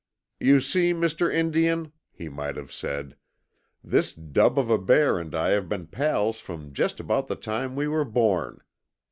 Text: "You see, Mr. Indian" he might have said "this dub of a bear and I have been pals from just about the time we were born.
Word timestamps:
"You 0.39 0.61
see, 0.61 0.93
Mr. 0.95 1.31
Indian" 1.31 1.91
he 2.11 2.27
might 2.27 2.55
have 2.55 2.71
said 2.71 3.17
"this 3.83 4.13
dub 4.13 4.57
of 4.57 4.67
a 4.71 4.79
bear 4.79 5.19
and 5.19 5.35
I 5.35 5.49
have 5.49 5.69
been 5.69 5.85
pals 5.85 6.39
from 6.39 6.73
just 6.73 6.99
about 6.99 7.27
the 7.27 7.35
time 7.35 7.75
we 7.75 7.87
were 7.87 8.03
born. 8.03 8.61